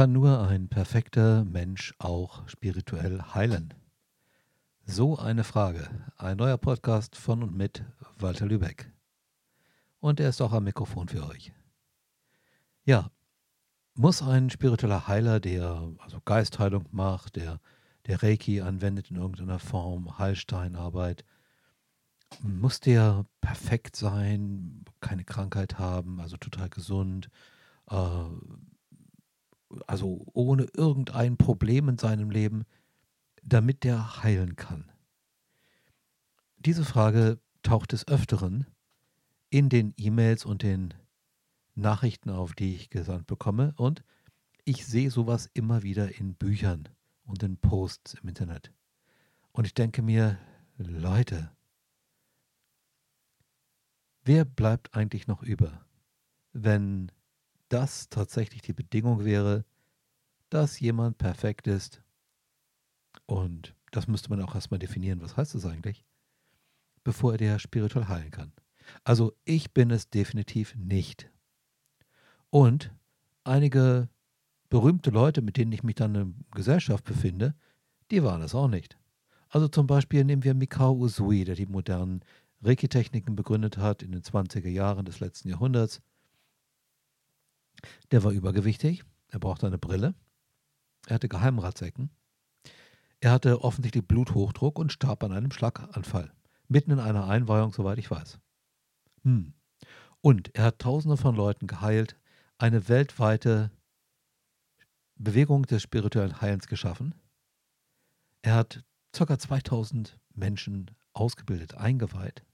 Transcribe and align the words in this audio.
Kann 0.00 0.12
nur 0.12 0.48
ein 0.48 0.68
perfekter 0.68 1.44
Mensch 1.44 1.92
auch 1.98 2.48
spirituell 2.48 3.20
heilen? 3.34 3.74
So 4.86 5.18
eine 5.18 5.44
Frage. 5.44 5.90
Ein 6.16 6.38
neuer 6.38 6.56
Podcast 6.56 7.16
von 7.16 7.42
und 7.42 7.54
mit 7.54 7.84
Walter 8.18 8.46
Lübeck. 8.46 8.90
Und 9.98 10.18
er 10.18 10.30
ist 10.30 10.40
auch 10.40 10.54
am 10.54 10.64
Mikrofon 10.64 11.08
für 11.08 11.26
euch. 11.26 11.52
Ja, 12.86 13.10
muss 13.92 14.22
ein 14.22 14.48
spiritueller 14.48 15.06
Heiler, 15.06 15.38
der 15.38 15.92
also 15.98 16.18
Geistheilung 16.24 16.86
macht, 16.92 17.36
der, 17.36 17.60
der 18.06 18.22
Reiki 18.22 18.62
anwendet 18.62 19.10
in 19.10 19.18
irgendeiner 19.18 19.58
Form, 19.58 20.18
Heilsteinarbeit, 20.18 21.26
muss 22.40 22.80
der 22.80 23.26
perfekt 23.42 23.96
sein, 23.96 24.82
keine 25.02 25.24
Krankheit 25.24 25.78
haben, 25.78 26.22
also 26.22 26.38
total 26.38 26.70
gesund, 26.70 27.28
äh, 27.90 28.24
also 29.86 30.26
ohne 30.32 30.66
irgendein 30.74 31.36
Problem 31.36 31.88
in 31.88 31.98
seinem 31.98 32.30
Leben, 32.30 32.64
damit 33.42 33.84
der 33.84 34.22
heilen 34.22 34.56
kann? 34.56 34.90
Diese 36.58 36.84
Frage 36.84 37.38
taucht 37.62 37.92
des 37.92 38.06
Öfteren 38.08 38.66
in 39.48 39.68
den 39.68 39.94
E-Mails 39.96 40.44
und 40.44 40.62
den 40.62 40.94
Nachrichten 41.74 42.30
auf, 42.30 42.54
die 42.54 42.74
ich 42.74 42.90
gesandt 42.90 43.26
bekomme. 43.26 43.74
Und 43.76 44.04
ich 44.64 44.86
sehe 44.86 45.10
sowas 45.10 45.48
immer 45.54 45.82
wieder 45.82 46.18
in 46.18 46.34
Büchern 46.34 46.88
und 47.24 47.42
in 47.42 47.56
Posts 47.56 48.14
im 48.14 48.28
Internet. 48.28 48.72
Und 49.52 49.66
ich 49.66 49.74
denke 49.74 50.02
mir, 50.02 50.38
Leute, 50.76 51.50
wer 54.22 54.44
bleibt 54.44 54.94
eigentlich 54.94 55.26
noch 55.26 55.42
über, 55.42 55.84
wenn 56.52 57.10
das 57.68 58.08
tatsächlich 58.08 58.62
die 58.62 58.72
Bedingung 58.72 59.24
wäre, 59.24 59.64
dass 60.50 60.80
jemand 60.80 61.18
perfekt 61.18 61.66
ist. 61.66 62.02
Und 63.26 63.74
das 63.92 64.08
müsste 64.08 64.30
man 64.30 64.42
auch 64.42 64.54
erstmal 64.54 64.78
definieren, 64.78 65.20
was 65.22 65.36
heißt 65.36 65.54
das 65.54 65.64
eigentlich, 65.64 66.04
bevor 67.04 67.32
er 67.32 67.38
der 67.38 67.58
spirituell 67.58 68.08
heilen 68.08 68.30
kann. 68.30 68.52
Also 69.04 69.32
ich 69.44 69.72
bin 69.72 69.90
es 69.90 70.10
definitiv 70.10 70.74
nicht. 70.74 71.30
Und 72.50 72.92
einige 73.44 74.08
berühmte 74.68 75.10
Leute, 75.10 75.42
mit 75.42 75.56
denen 75.56 75.72
ich 75.72 75.82
mich 75.82 75.94
dann 75.94 76.14
in 76.14 76.44
Gesellschaft 76.52 77.04
befinde, 77.04 77.54
die 78.10 78.22
waren 78.22 78.42
es 78.42 78.54
auch 78.54 78.68
nicht. 78.68 78.98
Also 79.48 79.68
zum 79.68 79.86
Beispiel 79.86 80.24
nehmen 80.24 80.44
wir 80.44 80.54
Mikao 80.54 80.92
Usui, 80.92 81.44
der 81.44 81.56
die 81.56 81.66
modernen 81.66 82.24
Reiki-Techniken 82.62 83.36
begründet 83.36 83.78
hat 83.78 84.02
in 84.02 84.12
den 84.12 84.22
20er 84.22 84.68
Jahren 84.68 85.04
des 85.04 85.20
letzten 85.20 85.48
Jahrhunderts. 85.48 86.02
Der 88.10 88.22
war 88.22 88.32
übergewichtig, 88.32 89.04
er 89.28 89.38
brauchte 89.38 89.66
eine 89.66 89.78
Brille, 89.78 90.14
er 91.10 91.14
hatte 91.14 91.28
Geheimratsecken, 91.28 92.10
er 93.20 93.32
hatte 93.32 93.62
offensichtlich 93.62 94.06
Bluthochdruck 94.06 94.78
und 94.78 94.92
starb 94.92 95.22
an 95.24 95.32
einem 95.32 95.50
Schlaganfall. 95.50 96.32
Mitten 96.68 96.92
in 96.92 97.00
einer 97.00 97.26
Einweihung, 97.26 97.72
soweit 97.72 97.98
ich 97.98 98.10
weiß. 98.10 98.38
Hm. 99.24 99.52
Und 100.22 100.54
er 100.54 100.64
hat 100.64 100.78
Tausende 100.78 101.16
von 101.16 101.34
Leuten 101.34 101.66
geheilt, 101.66 102.16
eine 102.58 102.88
weltweite 102.88 103.70
Bewegung 105.16 105.66
des 105.66 105.82
spirituellen 105.82 106.40
Heilens 106.40 106.66
geschaffen. 106.66 107.14
Er 108.42 108.54
hat 108.54 108.84
ca. 109.12 109.38
2000 109.38 110.18
Menschen 110.34 110.90
ausgebildet, 111.12 111.74
eingeweiht 111.74 112.44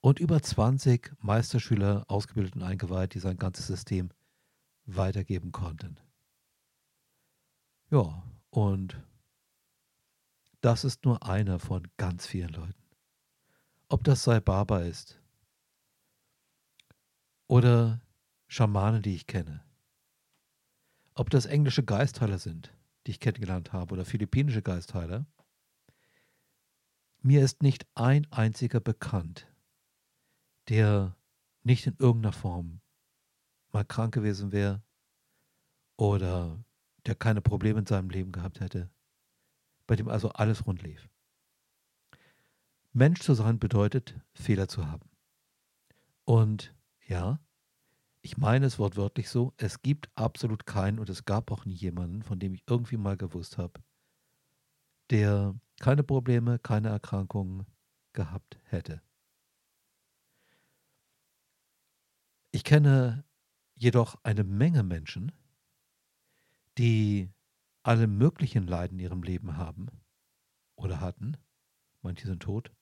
und 0.00 0.18
über 0.18 0.42
20 0.42 1.12
Meisterschüler 1.20 2.04
ausgebildet 2.08 2.56
und 2.56 2.62
eingeweiht, 2.62 3.14
die 3.14 3.20
sein 3.20 3.36
ganzes 3.36 3.66
System 3.66 4.10
weitergeben 4.86 5.52
konnten. 5.52 5.98
Ja, 7.96 8.22
und 8.50 9.02
das 10.60 10.84
ist 10.84 11.06
nur 11.06 11.26
einer 11.26 11.58
von 11.58 11.88
ganz 11.96 12.26
vielen 12.26 12.50
Leuten. 12.50 12.84
Ob 13.88 14.04
das 14.04 14.22
Sai 14.22 14.38
Baba 14.38 14.80
ist 14.80 15.18
oder 17.46 18.02
Schamanen, 18.48 19.00
die 19.00 19.14
ich 19.14 19.26
kenne. 19.26 19.64
Ob 21.14 21.30
das 21.30 21.46
englische 21.46 21.84
Geistheiler 21.84 22.38
sind, 22.38 22.76
die 23.06 23.12
ich 23.12 23.20
kennengelernt 23.20 23.72
habe, 23.72 23.94
oder 23.94 24.04
philippinische 24.04 24.60
Geistheiler. 24.60 25.24
Mir 27.22 27.42
ist 27.42 27.62
nicht 27.62 27.86
ein 27.94 28.30
einziger 28.30 28.80
bekannt, 28.80 29.50
der 30.68 31.16
nicht 31.62 31.86
in 31.86 31.96
irgendeiner 31.98 32.34
Form 32.34 32.82
mal 33.72 33.86
krank 33.86 34.12
gewesen 34.12 34.52
wäre 34.52 34.82
oder 35.96 36.62
der 37.06 37.14
keine 37.14 37.40
Probleme 37.40 37.80
in 37.80 37.86
seinem 37.86 38.10
Leben 38.10 38.32
gehabt 38.32 38.60
hätte, 38.60 38.90
bei 39.86 39.96
dem 39.96 40.08
also 40.08 40.30
alles 40.30 40.66
rund 40.66 40.82
lief. 40.82 41.08
Mensch 42.92 43.20
zu 43.20 43.34
sein 43.34 43.58
bedeutet, 43.58 44.18
Fehler 44.34 44.68
zu 44.68 44.86
haben. 44.88 45.10
Und 46.24 46.74
ja, 47.06 47.40
ich 48.22 48.36
meine 48.36 48.66
es 48.66 48.78
wortwörtlich 48.78 49.28
so, 49.28 49.52
es 49.56 49.82
gibt 49.82 50.10
absolut 50.16 50.66
keinen 50.66 50.98
und 50.98 51.08
es 51.08 51.24
gab 51.24 51.52
auch 51.52 51.64
nie 51.64 51.74
jemanden, 51.74 52.22
von 52.22 52.38
dem 52.38 52.54
ich 52.54 52.64
irgendwie 52.66 52.96
mal 52.96 53.16
gewusst 53.16 53.58
habe, 53.58 53.80
der 55.10 55.54
keine 55.78 56.02
Probleme, 56.02 56.58
keine 56.58 56.88
Erkrankungen 56.88 57.66
gehabt 58.12 58.58
hätte. 58.64 59.02
Ich 62.50 62.64
kenne 62.64 63.24
jedoch 63.74 64.16
eine 64.24 64.42
Menge 64.42 64.82
Menschen, 64.82 65.30
die 66.78 67.30
alle 67.82 68.06
möglichen 68.06 68.66
Leiden 68.66 68.98
in 68.98 69.04
ihrem 69.04 69.22
Leben 69.22 69.56
haben 69.56 69.88
oder 70.74 71.00
hatten, 71.00 71.36
manche 72.02 72.26
sind 72.26 72.42
tot, 72.42 72.72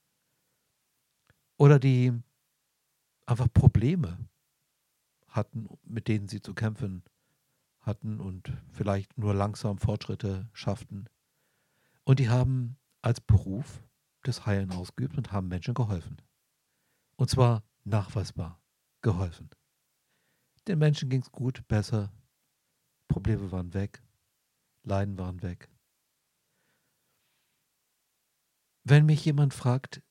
oder 1.57 1.79
die 1.79 2.13
einfach 3.27 3.53
Probleme 3.53 4.29
hatten, 5.29 5.69
mit 5.83 6.09
denen 6.09 6.29
sie 6.29 6.41
zu 6.41 6.55
kämpfen 6.55 7.05
hatten 7.81 8.21
und 8.21 8.53
vielleicht 8.71 9.19
nur 9.19 9.35
langsam 9.35 9.79
Fortschritte 9.79 10.49
schafften. 10.53 11.09
Und 12.05 12.19
die 12.19 12.29
haben 12.29 12.77
als 13.03 13.21
Beruf 13.21 13.83
das 14.23 14.47
Heilen 14.47 14.73
ausgeübt 14.73 15.17
und 15.17 15.33
haben 15.33 15.49
Menschen 15.49 15.75
geholfen. 15.75 16.17
Und 17.17 17.31
zwar 17.31 17.63
nachweisbar 17.85 18.61
geholfen. 19.03 19.51
Den 20.67 20.79
Menschen 20.79 21.11
ging 21.11 21.21
es 21.21 21.31
gut, 21.31 21.67
besser. 21.69 22.13
Probleme 23.15 23.53
waren 23.53 23.73
weg. 23.75 24.03
Leiden 24.83 25.17
waren 25.17 25.41
weg. 25.41 25.69
Wenn 28.83 29.07
mich 29.07 29.25
jemand 29.25 29.55
fragt, 29.55 30.03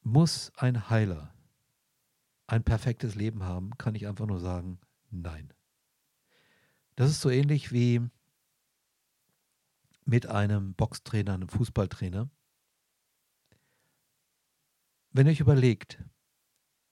muss 0.00 0.50
ein 0.56 0.88
Heiler 0.88 1.34
ein 2.46 2.64
perfektes 2.64 3.14
Leben 3.14 3.42
haben, 3.42 3.76
kann 3.76 3.94
ich 3.94 4.06
einfach 4.06 4.24
nur 4.24 4.40
sagen, 4.40 4.80
nein. 5.10 5.52
Das 6.96 7.10
ist 7.10 7.20
so 7.20 7.28
ähnlich 7.28 7.72
wie 7.72 8.00
mit 10.06 10.28
einem 10.28 10.72
Boxtrainer, 10.72 11.34
einem 11.34 11.50
Fußballtrainer. 11.50 12.30
Wenn 15.10 15.26
ihr 15.26 15.32
euch 15.32 15.40
überlegt, 15.40 16.02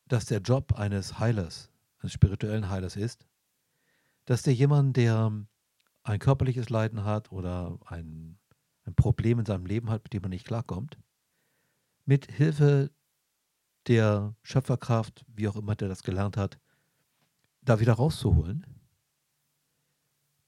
dass 0.08 0.26
der 0.26 0.40
Job 0.40 0.74
eines 0.74 1.18
Heilers 1.18 1.72
eines 2.00 2.12
spirituellen 2.12 2.68
Heilers 2.68 2.96
ist, 2.96 3.26
dass 4.26 4.42
der 4.42 4.54
jemand, 4.54 4.96
der 4.96 5.32
ein 6.02 6.18
körperliches 6.18 6.68
Leiden 6.68 7.04
hat 7.04 7.32
oder 7.32 7.78
ein, 7.86 8.38
ein 8.84 8.94
Problem 8.94 9.38
in 9.38 9.46
seinem 9.46 9.66
Leben 9.66 9.90
hat, 9.90 10.04
mit 10.04 10.12
dem 10.12 10.24
er 10.24 10.28
nicht 10.28 10.46
klarkommt, 10.46 10.98
mit 12.04 12.30
Hilfe 12.30 12.90
der 13.86 14.34
Schöpferkraft, 14.42 15.24
wie 15.28 15.48
auch 15.48 15.56
immer 15.56 15.74
der 15.74 15.88
das 15.88 16.02
gelernt 16.02 16.36
hat, 16.36 16.58
da 17.62 17.80
wieder 17.80 17.94
rauszuholen, 17.94 18.66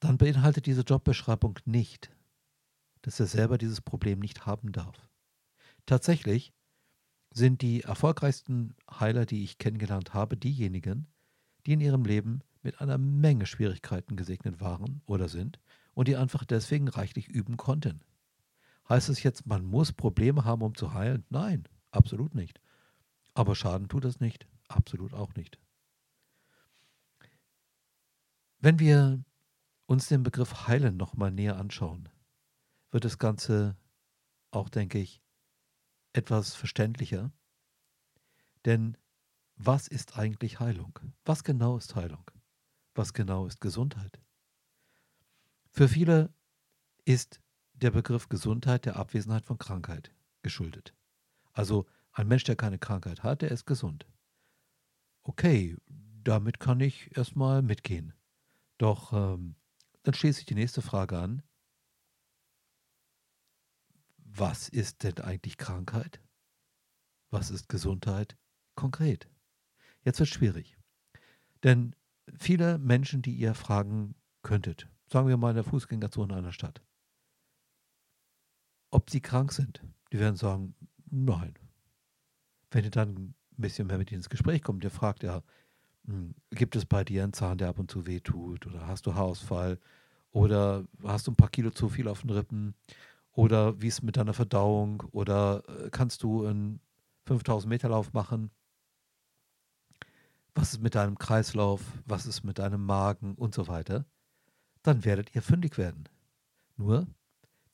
dann 0.00 0.18
beinhaltet 0.18 0.66
diese 0.66 0.82
Jobbeschreibung 0.82 1.58
nicht, 1.64 2.10
dass 3.02 3.18
er 3.18 3.26
selber 3.26 3.58
dieses 3.58 3.80
Problem 3.80 4.20
nicht 4.20 4.46
haben 4.46 4.72
darf. 4.72 5.08
Tatsächlich 5.86 6.52
sind 7.32 7.62
die 7.62 7.82
erfolgreichsten 7.82 8.74
Heiler, 8.90 9.26
die 9.26 9.44
ich 9.44 9.58
kennengelernt 9.58 10.14
habe, 10.14 10.36
diejenigen, 10.36 11.06
die 11.66 11.72
in 11.72 11.80
ihrem 11.80 12.04
Leben 12.04 12.42
mit 12.62 12.80
einer 12.80 12.98
Menge 12.98 13.46
Schwierigkeiten 13.46 14.16
gesegnet 14.16 14.60
waren 14.60 15.02
oder 15.06 15.28
sind 15.28 15.58
und 15.94 16.08
die 16.08 16.16
einfach 16.16 16.44
deswegen 16.44 16.88
reichlich 16.88 17.28
üben 17.28 17.56
konnten. 17.56 18.00
Heißt 18.88 19.08
es 19.08 19.22
jetzt, 19.22 19.46
man 19.46 19.64
muss 19.64 19.92
Probleme 19.92 20.44
haben, 20.44 20.62
um 20.62 20.74
zu 20.74 20.94
heilen? 20.94 21.24
Nein, 21.28 21.64
absolut 21.90 22.34
nicht. 22.34 22.60
Aber 23.34 23.54
Schaden 23.54 23.88
tut 23.88 24.04
es 24.04 24.20
nicht, 24.20 24.46
absolut 24.68 25.12
auch 25.12 25.34
nicht. 25.34 25.58
Wenn 28.60 28.78
wir 28.78 29.22
uns 29.86 30.08
den 30.08 30.22
Begriff 30.22 30.66
heilen 30.66 30.96
nochmal 30.96 31.30
näher 31.30 31.56
anschauen, 31.56 32.08
wird 32.90 33.04
das 33.04 33.18
Ganze 33.18 33.76
auch, 34.50 34.68
denke 34.68 34.98
ich, 34.98 35.22
etwas 36.12 36.54
verständlicher. 36.54 37.30
Denn 38.64 38.96
was 39.56 39.88
ist 39.88 40.18
eigentlich 40.18 40.60
Heilung? 40.60 40.98
Was 41.24 41.44
genau 41.44 41.76
ist 41.76 41.94
Heilung? 41.94 42.30
Was 42.98 43.14
genau 43.14 43.46
ist 43.46 43.60
Gesundheit? 43.60 44.20
Für 45.70 45.88
viele 45.88 46.34
ist 47.04 47.40
der 47.72 47.92
Begriff 47.92 48.28
Gesundheit 48.28 48.84
der 48.84 48.96
Abwesenheit 48.96 49.44
von 49.44 49.56
Krankheit 49.56 50.12
geschuldet. 50.42 50.94
Also 51.52 51.86
ein 52.12 52.26
Mensch, 52.26 52.44
der 52.44 52.56
keine 52.56 52.78
Krankheit 52.78 53.22
hat, 53.22 53.42
der 53.42 53.52
ist 53.52 53.66
gesund. 53.66 54.06
Okay, 55.22 55.76
damit 56.24 56.58
kann 56.58 56.80
ich 56.80 57.16
erstmal 57.16 57.62
mitgehen. 57.62 58.14
Doch 58.78 59.12
ähm, 59.12 59.54
dann 60.02 60.14
schließe 60.14 60.40
ich 60.40 60.46
die 60.46 60.54
nächste 60.54 60.82
Frage 60.82 61.18
an. 61.18 61.42
Was 64.16 64.68
ist 64.68 65.04
denn 65.04 65.18
eigentlich 65.18 65.56
Krankheit? 65.56 66.20
Was 67.30 67.50
ist 67.50 67.68
Gesundheit 67.68 68.36
konkret? 68.74 69.28
Jetzt 70.02 70.18
wird 70.18 70.28
es 70.28 70.34
schwierig. 70.34 70.76
Denn 71.62 71.94
viele 72.38 72.78
Menschen, 72.78 73.22
die 73.22 73.34
ihr 73.34 73.54
fragen 73.54 74.14
könntet, 74.42 74.88
sagen 75.10 75.28
wir 75.28 75.36
mal 75.36 75.50
in 75.50 75.56
der 75.56 75.64
Fußgängerzone 75.64 76.34
einer 76.34 76.52
Stadt, 76.52 76.82
ob 78.90 79.10
sie 79.10 79.20
krank 79.20 79.52
sind, 79.52 79.82
die 80.12 80.18
werden 80.18 80.36
sagen, 80.36 80.74
nein. 81.10 81.54
Wenn 82.70 82.84
ihr 82.84 82.90
dann 82.90 83.14
ein 83.14 83.34
bisschen 83.56 83.86
mehr 83.86 83.98
mit 83.98 84.10
ihnen 84.10 84.20
ins 84.20 84.28
Gespräch 84.28 84.62
kommt, 84.62 84.84
ihr 84.84 84.90
fragt 84.90 85.22
ja, 85.22 85.42
hm, 86.06 86.34
gibt 86.50 86.76
es 86.76 86.86
bei 86.86 87.04
dir 87.04 87.22
einen 87.22 87.32
Zahn, 87.32 87.58
der 87.58 87.68
ab 87.68 87.78
und 87.78 87.90
zu 87.90 88.06
wehtut? 88.06 88.66
Oder 88.66 88.86
hast 88.86 89.06
du 89.06 89.14
Haarausfall? 89.14 89.78
Oder 90.30 90.84
hast 91.02 91.26
du 91.26 91.32
ein 91.32 91.36
paar 91.36 91.50
Kilo 91.50 91.70
zu 91.70 91.88
viel 91.88 92.08
auf 92.08 92.22
den 92.22 92.30
Rippen? 92.30 92.74
Oder 93.32 93.80
wie 93.80 93.88
ist 93.88 93.94
es 93.94 94.02
mit 94.02 94.16
deiner 94.16 94.34
Verdauung? 94.34 95.02
Oder 95.12 95.62
äh, 95.68 95.90
kannst 95.90 96.22
du 96.22 96.46
einen 96.46 96.80
5000 97.26 97.68
Meter 97.68 97.88
Lauf 97.88 98.12
machen? 98.12 98.50
Was 100.58 100.72
ist 100.72 100.80
mit 100.80 100.96
deinem 100.96 101.16
Kreislauf? 101.16 101.80
Was 102.04 102.26
ist 102.26 102.42
mit 102.42 102.58
deinem 102.58 102.84
Magen 102.84 103.36
und 103.36 103.54
so 103.54 103.68
weiter? 103.68 104.04
Dann 104.82 105.04
werdet 105.04 105.32
ihr 105.36 105.40
fündig 105.40 105.78
werden. 105.78 106.08
Nur, 106.76 107.06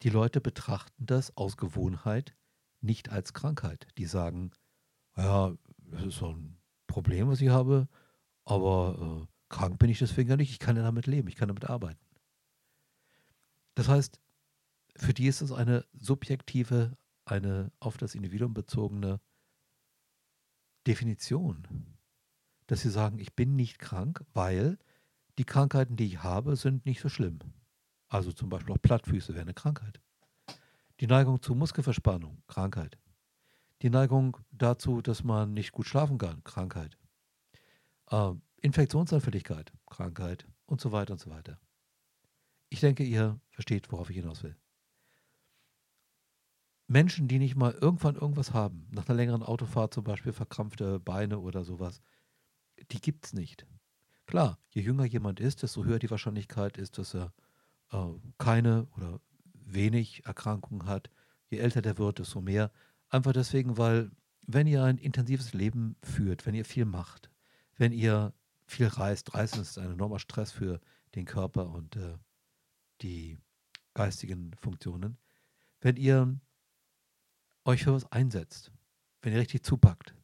die 0.02 0.10
Leute 0.10 0.42
betrachten 0.42 1.06
das 1.06 1.34
aus 1.34 1.56
Gewohnheit 1.56 2.36
nicht 2.82 3.08
als 3.08 3.32
Krankheit. 3.32 3.86
Die 3.96 4.04
sagen, 4.04 4.50
ja, 5.16 5.56
das 5.78 6.02
ist 6.02 6.16
so 6.16 6.34
ein 6.34 6.58
Problem, 6.86 7.28
was 7.28 7.40
ich 7.40 7.48
habe, 7.48 7.88
aber 8.44 9.22
äh, 9.22 9.26
krank 9.48 9.78
bin 9.78 9.88
ich 9.88 10.00
deswegen 10.00 10.28
ja 10.28 10.36
nicht. 10.36 10.50
Ich 10.50 10.58
kann 10.58 10.76
ja 10.76 10.82
damit 10.82 11.06
leben, 11.06 11.28
ich 11.28 11.36
kann 11.36 11.48
damit 11.48 11.64
arbeiten. 11.64 12.04
Das 13.76 13.88
heißt, 13.88 14.20
für 14.94 15.14
die 15.14 15.28
ist 15.28 15.40
es 15.40 15.52
eine 15.52 15.86
subjektive, 15.94 16.98
eine 17.24 17.72
auf 17.80 17.96
das 17.96 18.14
Individuum 18.14 18.52
bezogene 18.52 19.22
Definition, 20.86 21.93
dass 22.66 22.80
sie 22.80 22.90
sagen, 22.90 23.18
ich 23.18 23.34
bin 23.34 23.56
nicht 23.56 23.78
krank, 23.78 24.24
weil 24.32 24.78
die 25.38 25.44
Krankheiten, 25.44 25.96
die 25.96 26.06
ich 26.06 26.22
habe, 26.22 26.56
sind 26.56 26.86
nicht 26.86 27.00
so 27.00 27.08
schlimm. 27.08 27.38
Also 28.08 28.32
zum 28.32 28.48
Beispiel 28.48 28.74
auch 28.74 28.82
Plattfüße 28.82 29.34
wäre 29.34 29.42
eine 29.42 29.54
Krankheit. 29.54 30.00
Die 31.00 31.06
Neigung 31.06 31.42
zu 31.42 31.54
Muskelverspannung, 31.54 32.42
Krankheit. 32.46 32.98
Die 33.82 33.90
Neigung 33.90 34.38
dazu, 34.52 35.02
dass 35.02 35.24
man 35.24 35.52
nicht 35.52 35.72
gut 35.72 35.86
schlafen 35.86 36.18
kann, 36.18 36.44
Krankheit. 36.44 36.96
Äh, 38.10 38.32
Infektionsanfälligkeit, 38.62 39.72
Krankheit 39.86 40.46
und 40.66 40.80
so 40.80 40.92
weiter 40.92 41.14
und 41.14 41.18
so 41.20 41.30
weiter. 41.30 41.58
Ich 42.70 42.80
denke, 42.80 43.04
ihr 43.04 43.38
versteht, 43.50 43.90
worauf 43.92 44.10
ich 44.10 44.16
hinaus 44.16 44.42
will. 44.42 44.56
Menschen, 46.86 47.28
die 47.28 47.38
nicht 47.38 47.56
mal 47.56 47.72
irgendwann 47.72 48.14
irgendwas 48.14 48.52
haben, 48.52 48.86
nach 48.90 49.08
einer 49.08 49.16
längeren 49.16 49.42
Autofahrt 49.42 49.94
zum 49.94 50.04
Beispiel 50.04 50.32
verkrampfte 50.32 51.00
Beine 51.00 51.38
oder 51.38 51.64
sowas, 51.64 52.00
die 52.90 53.00
gibt 53.00 53.26
es 53.26 53.32
nicht. 53.32 53.66
Klar, 54.26 54.58
je 54.70 54.82
jünger 54.82 55.04
jemand 55.04 55.40
ist, 55.40 55.62
desto 55.62 55.84
höher 55.84 55.98
die 55.98 56.10
Wahrscheinlichkeit 56.10 56.78
ist, 56.78 56.98
dass 56.98 57.14
er 57.14 57.32
äh, 57.92 58.06
keine 58.38 58.86
oder 58.96 59.20
wenig 59.52 60.24
Erkrankungen 60.24 60.86
hat. 60.86 61.10
Je 61.50 61.58
älter 61.58 61.82
der 61.82 61.98
wird, 61.98 62.18
desto 62.18 62.40
mehr. 62.40 62.70
Einfach 63.08 63.32
deswegen, 63.32 63.76
weil 63.76 64.10
wenn 64.46 64.66
ihr 64.66 64.82
ein 64.82 64.98
intensives 64.98 65.52
Leben 65.52 65.96
führt, 66.02 66.46
wenn 66.46 66.54
ihr 66.54 66.64
viel 66.64 66.84
macht, 66.84 67.30
wenn 67.76 67.92
ihr 67.92 68.32
viel 68.66 68.86
reist, 68.86 69.34
Reisen 69.34 69.60
ist 69.60 69.78
ein 69.78 69.92
enormer 69.92 70.18
Stress 70.18 70.52
für 70.52 70.80
den 71.14 71.26
Körper 71.26 71.68
und 71.70 71.96
äh, 71.96 72.16
die 73.02 73.38
geistigen 73.94 74.52
Funktionen. 74.56 75.18
Wenn 75.80 75.96
ihr 75.96 76.38
euch 77.64 77.84
für 77.84 77.92
was 77.92 78.10
einsetzt, 78.10 78.72
wenn 79.22 79.32
ihr 79.32 79.38
richtig 79.38 79.62
zupackt, 79.62 80.14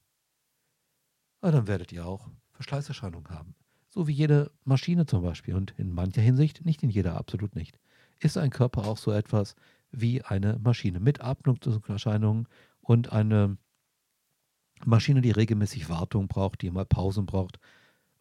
dann 1.41 1.67
werdet 1.67 1.93
ihr 1.93 2.07
auch 2.07 2.29
Verschleißerscheinungen 2.53 3.31
haben. 3.31 3.55
So 3.89 4.07
wie 4.07 4.13
jede 4.13 4.51
Maschine 4.65 5.07
zum 5.07 5.23
Beispiel. 5.23 5.55
Und 5.55 5.75
in 5.79 5.93
mancher 5.93 6.23
Hinsicht, 6.23 6.65
nicht 6.65 6.83
in 6.83 6.91
jeder, 6.91 7.17
absolut 7.17 7.55
nicht, 7.57 7.79
ist 8.19 8.37
ein 8.37 8.51
Körper 8.51 8.87
auch 8.87 8.99
so 8.99 9.11
etwas 9.11 9.57
wie 9.91 10.23
eine 10.23 10.59
Maschine 10.59 11.01
mit 11.01 11.21
Abnutzungserscheinungen 11.21 12.47
und 12.81 13.11
eine 13.13 13.57
Maschine, 14.85 15.21
die 15.21 15.31
regelmäßig 15.31 15.89
Wartung 15.89 16.29
braucht, 16.29 16.63
die 16.63 16.71
mal 16.71 16.87
Pausen 16.87 17.27
braucht. 17.27 17.59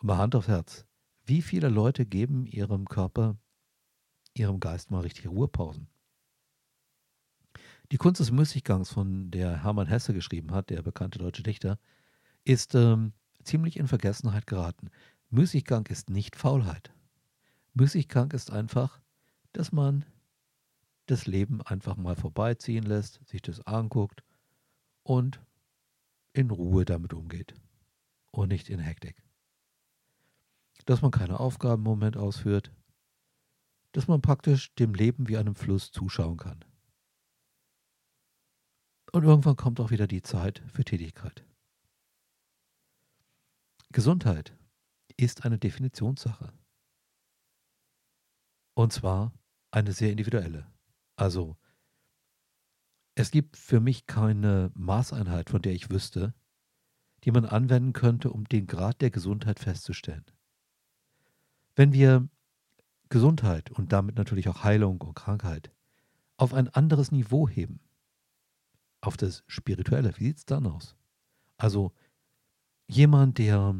mal 0.02 0.18
Hand 0.18 0.36
aufs 0.36 0.48
Herz. 0.48 0.86
Wie 1.26 1.42
viele 1.42 1.70
Leute 1.70 2.06
geben 2.06 2.46
ihrem 2.48 2.88
Körper, 2.88 3.38
ihrem 4.34 4.60
Geist 4.60 4.92
mal 4.92 5.02
richtige 5.02 5.30
Ruhepausen? 5.30 5.88
Die 7.92 7.98
Kunst 7.98 8.20
des 8.20 8.32
Müßiggangs, 8.32 8.92
von 8.92 9.32
der 9.32 9.64
Hermann 9.64 9.88
Hesse 9.88 10.14
geschrieben 10.14 10.52
hat, 10.52 10.70
der 10.70 10.82
bekannte 10.82 11.20
deutsche 11.20 11.44
Dichter, 11.44 11.80
ist 12.50 12.74
ähm, 12.74 13.14
ziemlich 13.44 13.78
in 13.78 13.88
Vergessenheit 13.88 14.48
geraten. 14.48 14.90
Müßiggang 15.30 15.86
ist 15.86 16.10
nicht 16.10 16.36
Faulheit. 16.36 16.92
Müßiggang 17.76 18.32
ist 18.32 18.50
einfach, 18.50 19.00
dass 19.54 19.72
man 19.72 20.04
das 21.06 21.28
Leben 21.28 21.62
einfach 21.62 21.96
mal 21.96 22.16
vorbeiziehen 22.16 22.84
lässt, 22.84 23.20
sich 23.28 23.44
das 23.44 23.62
anguckt 23.68 24.24
und 25.04 25.40
in 26.34 26.50
Ruhe 26.50 26.86
damit 26.86 27.14
umgeht 27.14 27.54
und 28.32 28.48
nicht 28.48 28.68
in 28.70 28.80
Hektik. 28.80 29.22
Dass 30.88 31.04
man 31.04 31.12
keine 31.12 31.40
Aufgaben 31.40 31.84
im 31.84 31.90
Moment 31.92 32.18
ausführt, 32.18 32.72
dass 33.92 34.08
man 34.08 34.24
praktisch 34.24 34.74
dem 34.74 34.96
Leben 34.96 35.28
wie 35.28 35.38
einem 35.38 35.54
Fluss 35.54 35.92
zuschauen 35.92 36.38
kann. 36.38 36.66
Und 39.12 39.24
irgendwann 39.24 39.56
kommt 39.56 39.80
auch 39.80 39.92
wieder 39.92 40.08
die 40.08 40.24
Zeit 40.24 40.64
für 40.74 40.84
Tätigkeit. 40.84 41.46
Gesundheit 43.92 44.56
ist 45.18 45.46
eine 45.46 45.58
Definitionssache. 45.58 46.54
Und 48.76 48.94
zwar 48.94 49.34
eine 49.72 49.94
sehr 49.94 50.12
individuelle. 50.12 50.72
Also, 51.16 51.58
es 53.16 53.32
gibt 53.32 53.58
für 53.58 53.80
mich 53.80 54.06
keine 54.06 54.72
Maßeinheit, 54.76 55.50
von 55.50 55.62
der 55.62 55.74
ich 55.74 55.90
wüsste, 55.90 56.34
die 57.24 57.32
man 57.32 57.46
anwenden 57.46 57.94
könnte, 57.94 58.32
um 58.32 58.46
den 58.46 58.68
Grad 58.68 59.02
der 59.02 59.10
Gesundheit 59.10 59.60
festzustellen. 59.60 60.26
Wenn 61.76 61.92
wir 61.92 62.30
Gesundheit 63.10 63.72
und 63.72 63.92
damit 63.92 64.16
natürlich 64.16 64.48
auch 64.50 64.64
Heilung 64.64 65.02
und 65.02 65.16
Krankheit 65.16 65.72
auf 66.38 66.54
ein 66.54 66.70
anderes 66.70 67.12
Niveau 67.12 67.50
heben, 67.50 67.82
auf 69.02 69.18
das 69.18 69.44
Spirituelle, 69.48 70.14
wie 70.18 70.26
sieht 70.26 70.38
es 70.38 70.46
dann 70.46 70.68
aus? 70.68 70.96
Also 71.58 71.94
jemand, 72.90 73.38
der 73.38 73.76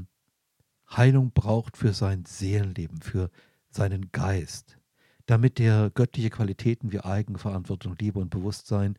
Heilung 0.90 1.32
braucht 1.32 1.78
für 1.78 1.94
sein 1.94 2.26
Seelenleben, 2.26 3.02
für 3.02 3.30
seinen 3.70 4.12
Geist, 4.12 4.78
damit 5.26 5.60
der 5.60 5.90
göttliche 5.90 6.30
Qualitäten 6.30 6.92
wie 6.92 7.00
Eigenverantwortung, 7.00 7.96
Liebe 8.00 8.20
und 8.20 8.30
Bewusstsein 8.30 8.98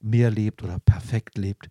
mehr 0.00 0.30
lebt 0.30 0.62
oder 0.62 0.78
perfekt 0.78 1.38
lebt, 1.38 1.70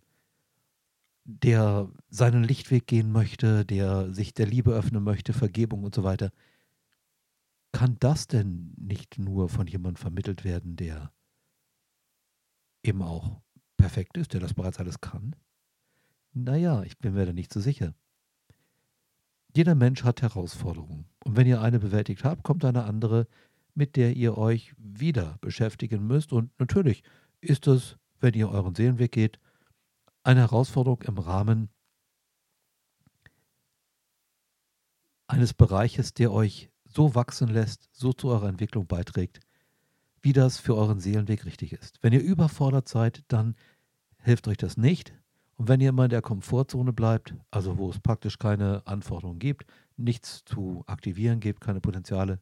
der 1.24 1.90
seinen 2.08 2.42
Lichtweg 2.42 2.86
gehen 2.86 3.12
möchte, 3.12 3.64
der 3.64 4.12
sich 4.12 4.34
der 4.34 4.46
Liebe 4.46 4.72
öffnen 4.72 5.04
möchte, 5.04 5.32
Vergebung 5.32 5.84
und 5.84 5.94
so 5.94 6.04
weiter, 6.04 6.32
kann 7.72 7.96
das 8.00 8.26
denn 8.26 8.72
nicht 8.78 9.18
nur 9.18 9.50
von 9.50 9.66
jemandem 9.66 10.00
vermittelt 10.00 10.44
werden, 10.44 10.76
der 10.76 11.12
eben 12.82 13.02
auch 13.02 13.42
perfekt 13.76 14.16
ist, 14.16 14.32
der 14.32 14.40
das 14.40 14.54
bereits 14.54 14.78
alles 14.78 15.00
kann? 15.00 15.36
Naja, 16.32 16.82
ich 16.82 16.98
bin 16.98 17.14
mir 17.14 17.26
da 17.26 17.32
nicht 17.32 17.52
so 17.52 17.60
sicher. 17.60 17.94
Jeder 19.54 19.74
Mensch 19.74 20.04
hat 20.04 20.22
Herausforderungen. 20.22 21.06
Und 21.24 21.36
wenn 21.36 21.46
ihr 21.46 21.60
eine 21.60 21.80
bewältigt 21.80 22.24
habt, 22.24 22.42
kommt 22.42 22.64
eine 22.64 22.84
andere, 22.84 23.26
mit 23.74 23.96
der 23.96 24.14
ihr 24.16 24.36
euch 24.36 24.74
wieder 24.76 25.38
beschäftigen 25.40 26.06
müsst. 26.06 26.32
Und 26.32 26.50
natürlich 26.58 27.02
ist 27.40 27.66
es, 27.66 27.96
wenn 28.20 28.34
ihr 28.34 28.50
euren 28.50 28.74
Seelenweg 28.74 29.12
geht, 29.12 29.38
eine 30.22 30.40
Herausforderung 30.40 31.02
im 31.02 31.18
Rahmen 31.18 31.70
eines 35.26 35.54
Bereiches, 35.54 36.14
der 36.14 36.32
euch 36.32 36.70
so 36.84 37.14
wachsen 37.14 37.48
lässt, 37.48 37.88
so 37.92 38.12
zu 38.12 38.28
eurer 38.28 38.48
Entwicklung 38.48 38.86
beiträgt, 38.86 39.40
wie 40.20 40.32
das 40.32 40.58
für 40.58 40.74
euren 40.74 41.00
Seelenweg 41.00 41.44
richtig 41.44 41.72
ist. 41.72 41.98
Wenn 42.02 42.12
ihr 42.12 42.22
überfordert 42.22 42.88
seid, 42.88 43.22
dann 43.28 43.54
hilft 44.22 44.48
euch 44.48 44.56
das 44.56 44.76
nicht. 44.76 45.14
Und 45.58 45.66
wenn 45.66 45.80
ihr 45.80 45.88
immer 45.88 46.04
in 46.04 46.10
der 46.10 46.22
Komfortzone 46.22 46.92
bleibt, 46.92 47.34
also 47.50 47.78
wo 47.78 47.90
es 47.90 47.98
praktisch 47.98 48.38
keine 48.38 48.86
Anforderungen 48.86 49.40
gibt, 49.40 49.66
nichts 49.96 50.44
zu 50.44 50.84
aktivieren 50.86 51.40
gibt, 51.40 51.60
keine 51.60 51.80
Potenziale 51.80 52.38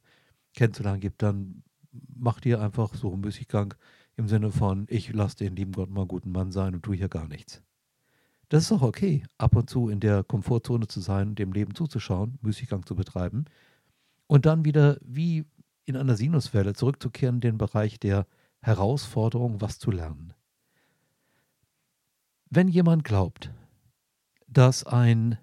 kennenzulernen 0.54 1.00
gibt, 1.00 1.22
dann 1.22 1.62
macht 2.14 2.44
ihr 2.44 2.60
einfach 2.60 2.94
so 2.94 3.10
einen 3.10 3.22
Müßiggang 3.22 3.74
im 4.16 4.28
Sinne 4.28 4.52
von, 4.52 4.86
ich 4.90 5.14
lasse 5.14 5.38
den 5.38 5.56
lieben 5.56 5.72
Gott 5.72 5.88
mal 5.88 6.06
guten 6.06 6.30
Mann 6.30 6.52
sein 6.52 6.74
und 6.74 6.82
tue 6.82 6.96
hier 6.96 7.08
gar 7.08 7.26
nichts. 7.26 7.62
Das 8.50 8.64
ist 8.64 8.72
auch 8.72 8.82
okay, 8.82 9.24
ab 9.38 9.56
und 9.56 9.70
zu 9.70 9.88
in 9.88 10.00
der 10.00 10.22
Komfortzone 10.22 10.86
zu 10.86 11.00
sein, 11.00 11.34
dem 11.34 11.52
Leben 11.52 11.74
zuzuschauen, 11.74 12.38
Müßiggang 12.42 12.84
zu 12.84 12.94
betreiben 12.94 13.46
und 14.26 14.44
dann 14.44 14.66
wieder 14.66 14.98
wie 15.00 15.46
in 15.86 15.96
einer 15.96 16.16
Sinuswelle 16.16 16.74
zurückzukehren 16.74 17.36
in 17.36 17.40
den 17.40 17.58
Bereich 17.58 17.98
der 17.98 18.26
Herausforderung, 18.60 19.62
was 19.62 19.78
zu 19.78 19.90
lernen. 19.90 20.35
Wenn 22.48 22.68
jemand 22.68 23.02
glaubt, 23.02 23.50
dass 24.46 24.84
ein 24.84 25.38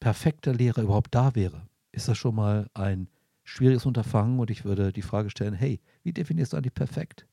perfekter 0.00 0.54
Lehrer 0.54 0.82
überhaupt 0.82 1.14
da 1.14 1.34
wäre, 1.34 1.68
ist 1.92 2.08
das 2.08 2.16
schon 2.16 2.34
mal 2.34 2.70
ein 2.72 3.08
schwieriges 3.44 3.84
Unterfangen 3.84 4.38
und 4.38 4.50
ich 4.50 4.64
würde 4.64 4.92
die 4.92 5.02
Frage 5.02 5.30
stellen, 5.30 5.54
hey, 5.54 5.80
wie 6.02 6.12
definierst 6.12 6.52
du 6.52 6.56
eigentlich 6.56 6.74
perfekt? 6.74 7.26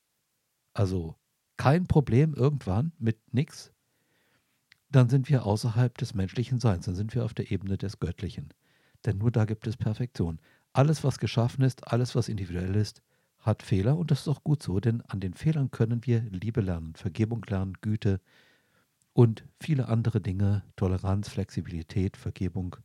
Also 0.74 1.16
kein 1.58 1.88
Problem 1.88 2.34
irgendwann 2.34 2.92
mit 2.98 3.34
nichts, 3.34 3.72
dann 4.90 5.10
sind 5.10 5.30
wir 5.30 5.46
außerhalb 5.46 5.98
des 5.98 6.14
menschlichen 6.14 6.60
Seins, 6.60 6.86
dann 6.86 6.96
sind 6.96 7.16
wir 7.16 7.24
auf 7.24 7.34
der 7.34 7.52
Ebene 7.52 7.78
des 7.78 8.00
Göttlichen. 8.00 8.54
Denn 9.06 9.18
nur 9.18 9.32
da 9.32 9.46
gibt 9.46 9.68
es 9.68 9.78
Perfektion. 9.78 10.40
Alles, 10.74 11.04
was 11.04 11.20
geschaffen 11.20 11.64
ist, 11.64 11.88
alles, 11.88 12.16
was 12.16 12.28
individuell 12.28 12.76
ist, 12.76 13.02
hat 13.46 13.62
Fehler 13.62 13.98
und 13.98 14.10
das 14.10 14.22
ist 14.22 14.28
auch 14.28 14.44
gut 14.44 14.64
so, 14.64 14.80
denn 14.80 15.02
an 15.02 15.20
den 15.20 15.36
Fehlern 15.36 15.70
können 15.70 16.06
wir 16.06 16.22
Liebe 16.32 16.62
lernen, 16.62 16.96
Vergebung 16.96 17.44
lernen, 17.48 17.74
Güte 17.80 18.20
und 19.14 19.46
viele 19.62 19.88
andere 19.88 20.20
Dinge, 20.20 20.64
Toleranz, 20.76 21.30
Flexibilität, 21.30 22.18
Vergebung 22.18 22.76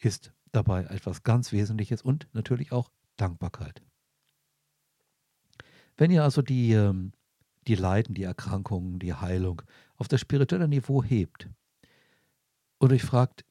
ist 0.00 0.32
dabei 0.50 0.84
etwas 0.84 1.22
ganz 1.22 1.52
Wesentliches 1.52 2.02
und 2.02 2.26
natürlich 2.32 2.72
auch 2.72 2.90
Dankbarkeit. 3.16 3.80
Wenn 5.96 6.10
ihr 6.10 6.24
also 6.24 6.42
die, 6.42 6.72
ähm, 6.72 7.12
die 7.68 7.76
Leiden, 7.76 8.14
die 8.14 8.24
Erkrankungen, 8.24 8.98
die 8.98 9.14
Heilung 9.14 9.62
auf 9.96 10.08
das 10.08 10.20
spirituelle 10.20 10.66
Niveau 10.66 11.04
hebt 11.04 11.48
und 12.78 12.92
euch 12.92 13.02
fragt, 13.02 13.44